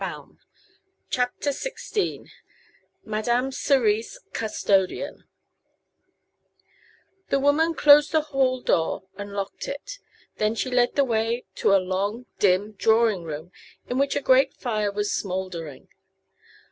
[0.01, 0.39] Louise went in.
[1.11, 2.27] CHAPTER XVI
[3.05, 5.25] MADAME CERISE, CUSTODIAN
[7.29, 9.99] The woman closed the hall door and locked it.
[10.37, 13.51] Then she led the way to a long, dim drawing room
[13.87, 15.87] in which a grate fire was smouldering.